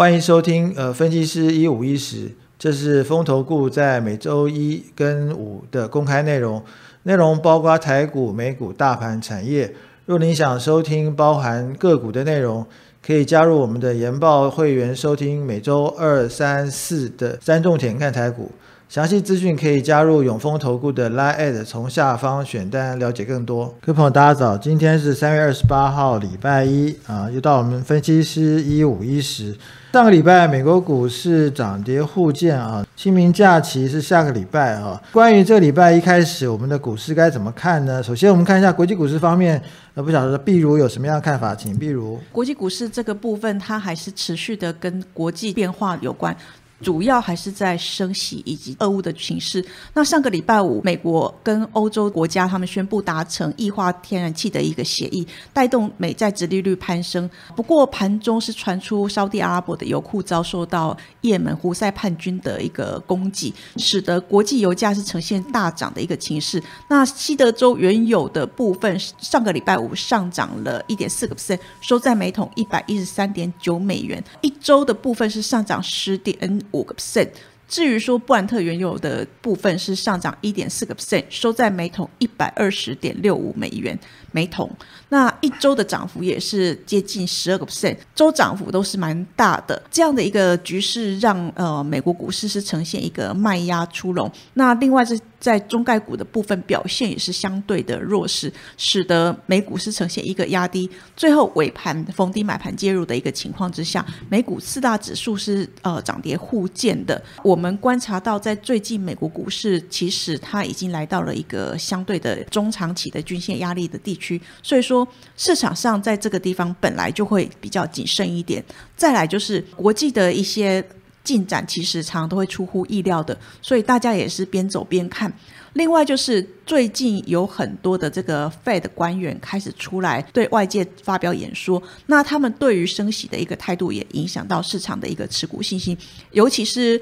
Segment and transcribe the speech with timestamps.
[0.00, 6.64] 欢迎收听呃分析师一五一十，这是风投顾在每周一跟五的公开内容，
[7.02, 9.74] 内容包括台股、美股、大盘、产业。
[10.06, 12.64] 若您想收听包含个股的内容，
[13.06, 18.50] 可以加入我们的研报会员收听每周二、三、四的三重点看台股。
[18.90, 23.72] 详细资讯可以加入永丰投顾的 Line，从下方选单了解更多。
[23.80, 29.56] 各位朋友，大家早，今天是三月二十八号，礼拜一啊，又到我们分析师一五一十。
[29.92, 35.00] 上个礼拜美国股市涨跌互见啊，清明假期是下个礼拜啊。
[35.12, 38.02] 关于这个礼拜一开始我们的股市该怎么看呢？
[38.02, 39.60] 首先我们看一下国际股市方面，
[39.94, 42.18] 呃，不晓得碧如有什么样的看法，请碧如。
[42.32, 46.36] 国际股市这个部分，它还是持续的跟国际变化有关。
[46.82, 49.64] 主要还是在升息以及俄乌的形势。
[49.92, 57.28] 那上个礼拜五，美国跟欧洲国家他们宣布达成液化天然气的一个协议，带动美债殖利率攀升。
[57.54, 66.62] 不过盘中是传出沙地阿拉伯的油库遭受到也门胡塞叛军的一个攻击，使得国际油价是呈现大涨的一个情势。
[66.88, 74.22] 那西德州原有的部分上个礼拜五上涨了一点四个 percent，收在每桶一百一十三点九美元。
[74.40, 76.30] 一周的部分是上涨十点。
[76.72, 77.28] 五个 percent。
[77.68, 83.96] 至于说布兰特原油的部分是上涨一点四个 percent，收在每桶一百二十点六五美元
[84.32, 84.68] 每桶。
[85.10, 89.80] 那一周的涨幅也是接近十二个 percent，周涨幅都是蛮大的。
[89.88, 94.28] 这样的一个局势让呃美国股市是呈现一个卖压出笼。
[94.54, 100.88] 那另外是在中概股的部分表现也是相对的弱势，使得美股是呈现一个压低。
[101.16, 107.20] 最后尾盘逢低买盘介入的一个情况之下，美股四大指数是呃涨跌互见的。
[107.42, 118.62] 我们观察到，在最近美国股市，其实它已经来到了一个相对的中长期的均线压力的地区，所以说市场上在这个地方本来就会比较谨慎一点。
[118.94, 120.84] 再来就是国际的一些
[121.22, 125.32] 进展，其实常常都会出乎意料的，所以大家也是边走边看。
[125.74, 135.96] 另外就是最近有很多的这个 Fed 官员开始出来对外界发表演说，那他们对于升息的一个态度也影响到市场的一个持股信心，
[136.32, 137.00] 尤其是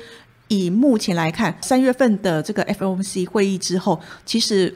[0.49, 4.75] 以目前来看，三月份的这个 FOMC 会议之后，其实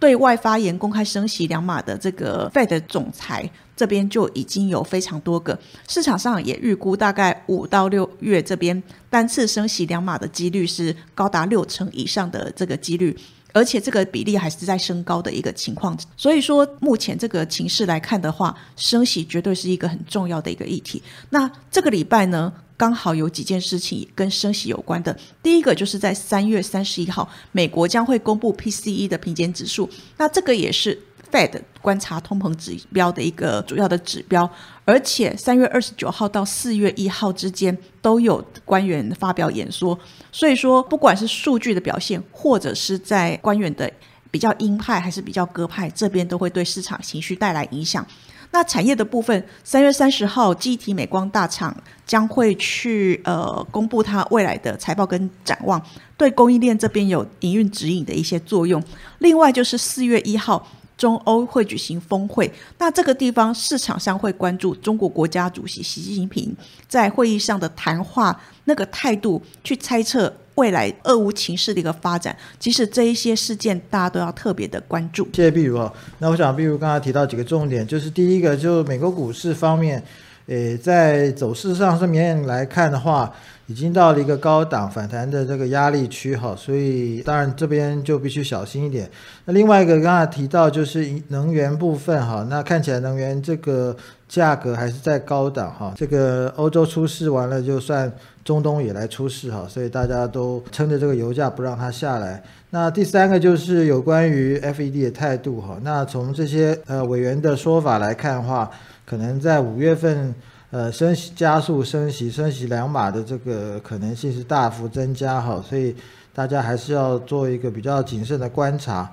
[0.00, 5.56] 对外发言公开升息两码的这个 Fed 总裁这边就已经有非常多个，
[5.86, 13.16] 市场上也预估大概五到六月这边单次升息两码的几率是高达六成以上的这个几率。
[13.52, 21.00] 而且这个比例还是在升高的一个情况，所以说目前这个情势来看的话，升息绝对是一个很重要的一个议题。
[21.30, 25.16] 那这个礼拜呢，刚好有几件事情跟升息有关的。
[25.42, 31.00] 第一个就是在三月三十一号，美国将会公布 PCE 的平减指数，那这个也是。
[31.30, 34.48] Fed 观察通膨指标的一个主要的指标，
[34.84, 39.98] 而且三月二十九号到四月一号之间都有官员发表演说，
[40.32, 43.90] 所以说不管是数据的表现，或者是在官员的
[44.30, 48.06] 比较鹰派还是比较鸽派这边，都会对市场情绪带来影响。
[48.50, 55.80] 那产业的部分，三月三十号，基体美光大厂将会去呃公布它未来的财报跟展望，
[56.16, 58.82] 对供应链这边有营运指引的一些作用。
[59.18, 60.66] 另外就是四月一号。
[60.98, 66.54] 中欧会举行峰会，那这个地方市场上会关注中国国家主席习近平
[66.88, 72.36] 在会议上的谈话那个态度，去猜测未来俄乌情势的一个发展。
[72.58, 75.26] 其实这一些事件，大家都要特别的关注。
[75.32, 75.90] 谢谢碧如啊。
[76.18, 80.02] 那我想碧如刚才提到几个重点，就是第一个，就是美国股市方面，
[80.46, 83.32] 诶，在走势上上面来看的话。
[83.68, 89.08] 已经到了一个高档反弹的这个压力区哈，所以当然这边就必须小心一点。
[89.44, 93.94] 那另外一个刚才提到就是能源部分哈，那看起来能源这个
[94.26, 95.92] 价格还是在高档哈。
[95.94, 98.10] 这个欧洲出事完了，就算
[98.42, 102.42] 中东也来出事哈，所以大家都撑着这个油价不让它下来。
[102.70, 108.70] 那第三个就是有关于 FED 的态度哈，那从这些呃委员的说法来看的话，
[109.04, 110.34] 可能在五月份。
[110.70, 115.96] 呃，升息加速升息，升息两码的这个可能性是大幅增加哈，所以
[116.34, 119.10] 大家还是要做一个比较谨慎的观察。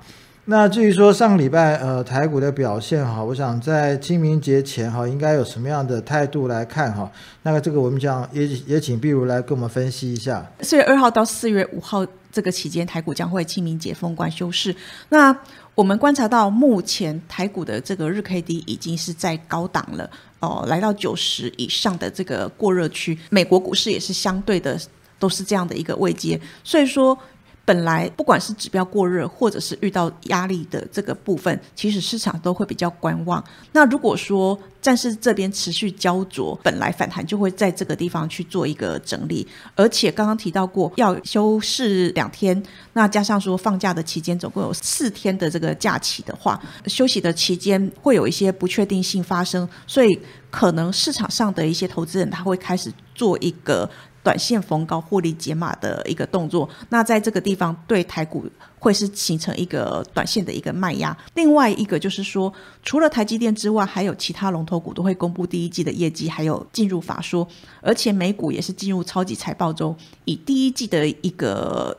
[0.47, 7.09] 那至于说上个礼拜呃台股的表现哈，我想在清明节前哈，应该有什么样的态度来看哈？
[7.41, 10.45] 那个这个我们讲也也请碧如来跟我们分析一下。
[10.59, 14.75] 四月二号到四月五号这个期间，台股将会清明节封关休市。
[15.09, 15.35] 那
[15.75, 20.09] 我们观察到目前台股的这个日 K D 已经是在高档了。
[20.39, 24.79] 哦，来到九十以上的这个过热区，美国股市也是相对的，
[25.19, 26.39] 都是这样的一个位阶。
[26.63, 27.17] 所以说，
[27.65, 33.43] 本来不管是指标过热，或者是遇到压力的这个部分，其实市场都会比较观望。
[33.71, 39.47] 那如果说暂时这边持续焦灼，本来反弹就会在这个地方去做一个整理。
[39.75, 42.61] 而且刚刚提到过要休市两天，
[42.93, 50.19] 那加上说放假的期间总共有四天的这个假期的话，休息的期间会有一些不确定性发生，所以
[50.51, 53.89] 可能市场上的一些投资人他会开始做一个。
[54.25, 58.43] 短线逢高获利解码的一个动作，那在这个地方对台股
[58.79, 61.15] 会是形成一个短线的一个卖压。
[61.35, 62.51] 另外一个就是说，
[62.81, 67.47] 除了台积电之外，还有其他龙头股都会公布第一季的业绩，还有进入法说，
[67.81, 69.95] 而且美股也是进入超级财报周，
[70.25, 71.95] 以第一季的一个。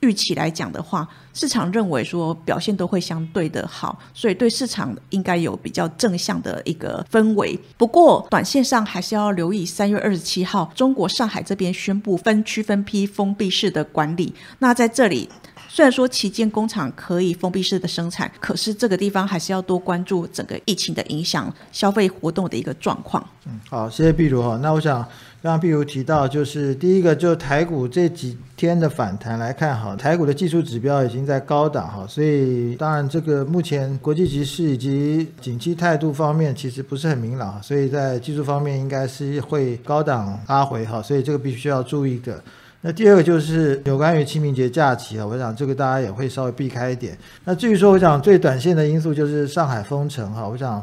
[0.00, 7.58] 预期来讲的话，市场认为说表现都会相对的好，所以对市场应该有比较正向的一个氛围。
[7.76, 14.34] 不过，短线上还是要留意三月二十七号，中国上海这边宣布分区分批封闭式的管理。
[14.60, 15.28] 那在这里。
[15.66, 23.26] 虽然说旗舰工厂可以封闭式的生产，可是这个地方还是要多关注整个疫情的影响、消费活动的一个状况。
[23.46, 24.56] 嗯，好，谢谢碧如哈。
[24.62, 25.04] 那我想
[25.44, 42.42] 刚刚碧如提到，就是第一个，就台股这几天的反弹来看，哈，台股的技术指标已经在高档哈，所以当然这个目前国际局势以及景气态度方面其实不是很明朗，所以在技术方面应该是会高档拉回哈，所以这个必须要注意的。
[42.80, 47.14] 那第二个就是有关于清明节假期啊，我想这个大家也会稍微避开一点。
[47.44, 50.82] 那至于说，我想最短线的因素就是上海封城哈，我想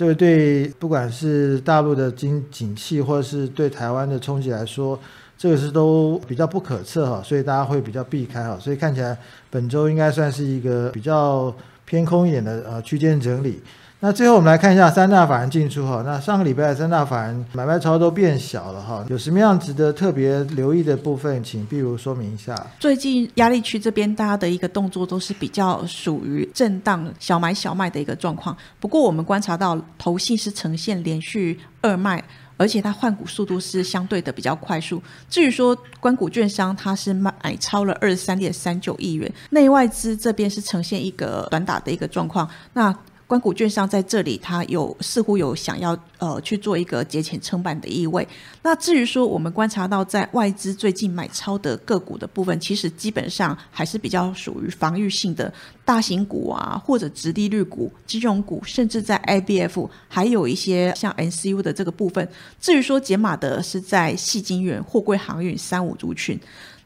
[0.00, 4.98] 这个对不管是大陆的经景气，或者是对台湾的冲击来说，
[5.36, 8.56] 这个是都比较不可测哈，所以大家会比较避开哈。
[8.58, 9.14] 所以看起来
[9.50, 11.54] 本周应该算是一个比较
[11.84, 13.60] 偏空一点的呃区间整理。
[14.02, 16.02] 那最后我们来看一下三大法人进出哈。
[16.06, 22.56] 那上个礼拜三大法人买卖超都变小了哈，有什么样值得特别留意的部分，请比如说明一下。
[22.78, 28.56] 最近压力区这边大家的一个动作都是比较属于震荡小买小卖的一个状况。
[28.78, 32.24] 不过我们观察到头信是呈现连续二卖，
[32.56, 35.02] 而且它换股速度是相对的比较快速。
[35.28, 37.30] 至于说关股券商，它是买
[37.60, 42.48] 超了二十三点三九亿元，内外资这边是呈现一个短打的一个状况。
[42.72, 42.94] 那
[43.30, 48.26] 关谷券商在这里，它有似乎有想要呃去做一个节前撑板的意味。
[48.60, 55.52] 那至于说我们观察到在外资最近买超的个股的部分，其实基本上还是比较属于防御性的
[55.84, 62.28] 大型股啊，或者直利率股、金融股，甚至在 IBF 还有一些像 NCU 的这个部分。
[62.60, 66.36] 至于说解码的是在细金源、货柜航运三五族群。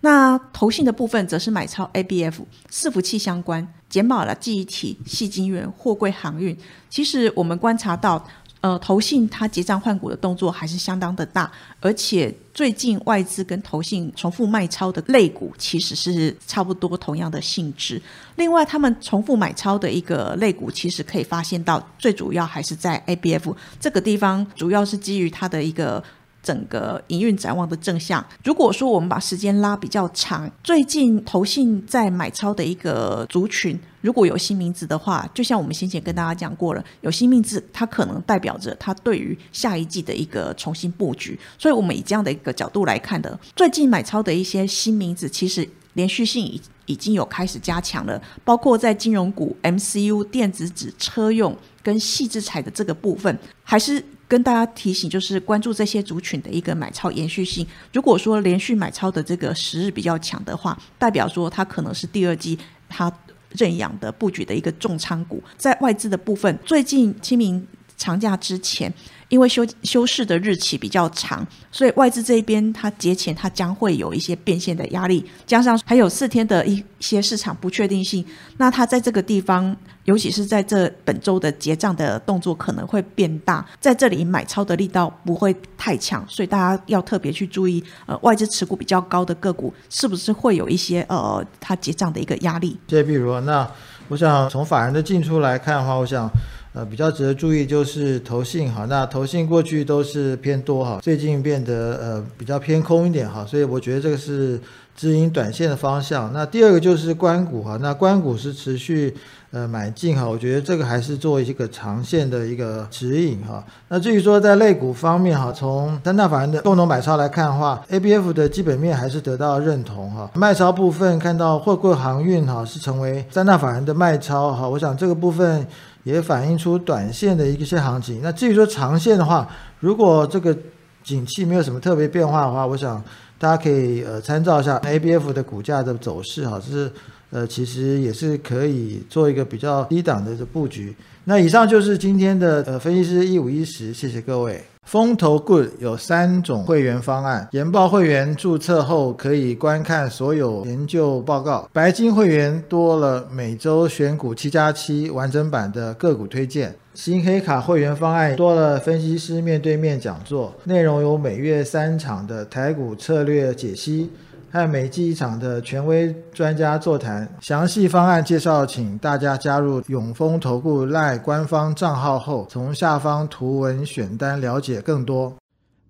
[0.04, 2.34] 那投信的部分则是买超 ABF
[2.70, 6.54] 伺服器相关，减码了记忆体、细晶圆、货柜航运。
[6.90, 8.22] 其实我们观察到，
[8.60, 17.98] 呃，投信它结账换股的动作还是相当的大，而且最近外资跟投信重复卖超的类股其实是差不多同样的性质。
[18.36, 26.04] 另外，他们重复买超的一个类股，其实可以发现到，最主要还是在 ABF 这个地方，主要是基于它的一个。
[26.44, 28.24] 整个营运展望的正向。
[28.44, 41.36] 如果说我们把时间拉比较长，最近投信在买超的一个族群，如果有新名字的话，就像我们先前跟大家讲过了，有新名字，它可能代表着它对于下一季的一个重新布局。
[41.58, 54.04] 所以，我们以这样的一个角度来看的，最近买超的一些新名字，其实连续性已已经有开始加强了，包括在金融股、MCU、电子纸、车用跟细制材的这个部分，还是。
[54.26, 57.66] 跟大家提醒，就是关注这些族群的一个买超延续性。
[57.92, 62.58] 如果说连续买超的这个时日比较强的话，代表说它可能是第二季
[62.88, 63.12] 它
[63.50, 65.42] 认养的布局的一个重仓股。
[65.56, 68.92] 在外资的部分，最近清明长假之前。
[69.30, 78.24] 因为休休市的日期比较长，所以外资这一边它节前它将会有一些变现的压力，加上还有四天的一些市场不确定性，
[78.58, 79.74] 那它在这个地方，
[80.04, 92.78] 尤其是在这本周的结账的动作可能会变大，在这里买超的力道不会太强，所以大家要特别去注意，呃，外资持股比较高的个股是不是会有一些呃它结账的一个压力。
[92.86, 93.68] 这比如那
[94.08, 96.30] 我想从法人的进出来看的话，我想。
[96.74, 104.60] 呃，比较值得注意就是投信哈，那投信过去都是偏多哈，最近变得呃比较偏空一点哈，所以我觉得这个是
[104.96, 106.32] 指引短线的方向。
[106.32, 109.14] 那第二个就是关股哈，那关股是持续
[109.52, 113.64] 呃买进哈，我觉得这个还是做一个长线的一个指引哈。
[113.86, 120.28] 那至于说在类股方面哈，从三大法人的共同买超来看的话，A B F 的基本面还是得到认同哈。
[120.34, 125.64] 卖超部分看到货柜航运哈是成为三大法人的卖超哈，我想这个部分。
[126.04, 128.20] 也反映出短线的一些行情。
[128.22, 129.46] 那至于说长线的话，
[129.80, 130.56] 如果这个
[131.02, 133.02] 景气没有什么特别变化的话，我想。
[133.36, 136.90] 大家可以呃参照一下 ABF 的股价的走势哈，是
[137.30, 140.94] 呃其实也是可以做一个比较低档的布局。
[141.24, 144.64] 那以上就是今天的呃分析师一五一十，谢谢各位。
[144.84, 164.10] 风投 Good 有三种会员方案，研报会员注册后可以观看所有研究报告，白金会员多了每周选股七加七完整版的个股推荐，新黑卡会员方案多了分析师面对面讲座，内容有每月三场的台股策略解析。
[164.54, 175.34] 和每季一场的权威专家座谈，详细方案介绍，请大家加入永丰投顾赖官方账号后，从下方图文选单了解更多。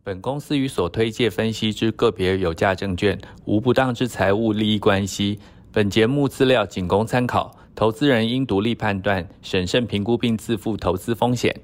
[0.03, 5.39] 本公司与所推介分析之个别有价证券无不当之财务利益关系。
[5.71, 11.55] 本节目资料仅供参考，投资人应独立判断、审慎评估并自负投资风险。